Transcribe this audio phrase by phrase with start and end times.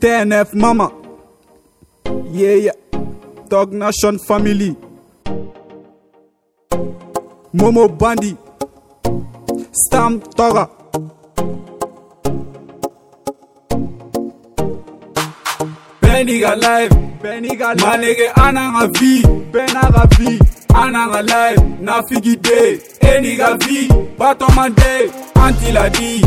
[0.00, 0.90] TNF Mama.
[2.32, 2.72] Yeah, yeah.
[3.48, 4.74] Dog Nation Family.
[7.52, 8.34] Momo Bandi.
[9.72, 10.70] Stam Tora.
[16.00, 16.90] Benny got life.
[17.20, 17.86] Benny got life.
[17.86, 19.22] My nigga, Ananga V.
[19.52, 20.38] Benaga V.
[20.68, 21.58] Ananga life.
[21.84, 22.80] Nafigi day.
[23.02, 23.88] Any got V.
[24.16, 25.10] Batoman day.
[25.36, 26.22] Until I D.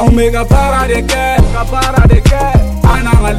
[0.00, 1.40] Omega para de care.
[1.70, 2.41] Para de care.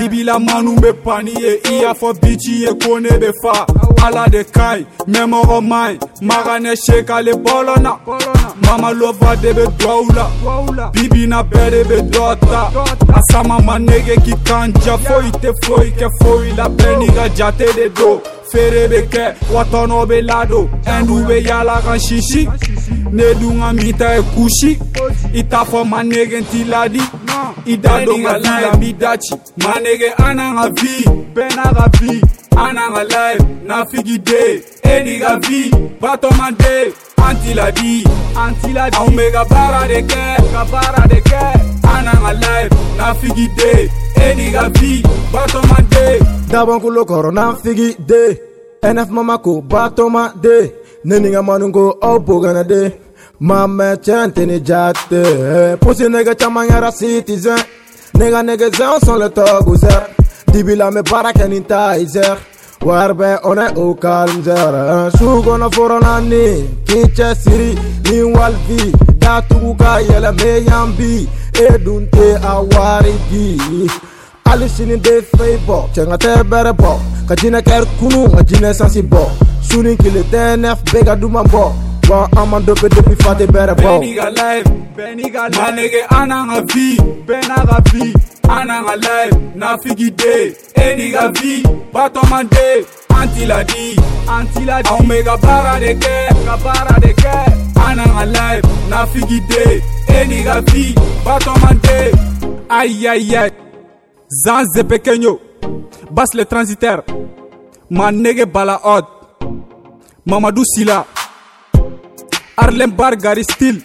[0.00, 3.66] Dibila manu be pani ye i y'a fɔ bici ye ko ne be fa.
[4.02, 7.98] Ala de ka ɲi mɛ mɔgɔ man ɲi maga ne sekale bɔlɔ na
[8.64, 12.72] mama lova de be dɔw la bibina bɛɛ de be dɔ ta
[13.12, 17.08] a sama ma nege k'i kan ja foyi tɛ foyi kɛ foyi la bɛɛ n'i
[17.14, 18.22] ka jate de do.
[18.50, 22.48] Feere be kɛ wa tɔnɔ be ladon ɛndu be yala kan sisi
[23.12, 24.78] ne dun ka min ta ye kusi
[25.34, 27.02] i t'a fɔ ma nege t'i ladi
[27.66, 30.94] i da don ka vi la mi daci ma nege an n'an ka vi.
[31.34, 32.20] Bɛɛ n'a ka vi.
[32.56, 33.42] An n'an ka live.
[33.68, 34.42] Nafigi de.
[34.92, 35.60] E n'i ka vi.
[36.02, 36.74] Batɔma de
[37.24, 38.04] an t'i ladi
[38.36, 41.42] an t'i ladi anw bɛ ka baara de kɛ ka baara de kɛ
[41.92, 42.70] an n'an ka live.
[42.98, 43.72] Nafigi de.
[44.24, 45.02] E n'i ka vi
[45.32, 46.06] batɔma de
[46.50, 48.50] dabankulo kɔrɔ nafigi de.
[48.82, 50.72] Nf mama ko batoma de
[51.04, 52.90] ne ni ka manu ko aw bogana de
[53.40, 57.58] Mame tient ni jatte Pussy nigga caman yara citizen.
[58.14, 60.06] Nigga nigga zan sont le togouzer
[60.52, 62.36] Dibila me baraka ni taizer
[62.82, 70.32] Warbe on est au calme zera Sugona foronani Kiche siri ni walvi Datugu ka yele
[70.32, 71.28] me yambi.
[71.54, 73.90] Edunte awarigi
[74.44, 76.98] Ali sini de fey bɔ cɛŋa tɛ bɛrɛ bɔ
[77.28, 79.22] Ka jinɛ kɛri kunu ka jinɛ sansi bɔ
[79.62, 80.78] Suni kile tɛ nɛf
[81.20, 84.28] duman bɔ bɔn an man dɔ be depi fa tɛ bɛrɛ bɔ bɛɛ n'i ka
[84.40, 84.66] live
[84.96, 86.86] bɛɛ n'i ka live ma nege an n'an ka vi
[87.26, 88.04] bɛɛ n'a ka vi
[88.54, 89.34] an n'an ka live.
[89.60, 90.34] Nafigi de
[90.84, 90.86] e
[91.36, 91.52] vi
[91.94, 92.66] batɔman de
[93.18, 93.84] an t'i ladi
[94.34, 96.14] an t'i ladi anw bɛ ka baara de kɛ
[96.46, 97.34] ka baara de kɛ
[97.84, 98.64] an n'an ka live.
[98.90, 99.64] Nafigi de
[100.16, 100.84] e n'i ka vi
[101.24, 101.98] batɔman de
[102.78, 103.52] ayi ayi ayi
[104.44, 105.38] zan zepekenyo
[106.10, 107.02] bas le transitaire.
[107.90, 109.04] Ma nege bala od
[110.26, 111.04] mamadou sila
[112.62, 113.80] Arlen Bar Gary Steel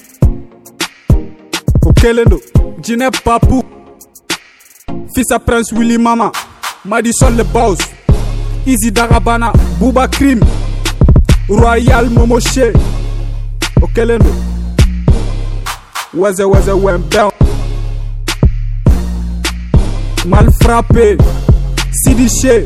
[1.85, 2.41] o kelen do
[2.81, 3.63] jinɛ papu.
[5.13, 6.31] Fisa prince willy mama.
[6.83, 7.79] Madison le boss
[8.65, 10.41] easy dagabana buba cream.
[11.47, 12.73] Royal momoshe
[13.81, 14.31] o kelen do
[16.19, 17.31] wɛzɛ wɛzɛ wɛnbɛn
[20.25, 21.17] mal frappé
[21.91, 22.65] sidi she